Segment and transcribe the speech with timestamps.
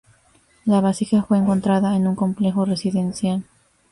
[0.65, 3.43] La vasija fue encontrada en un complejo residencial.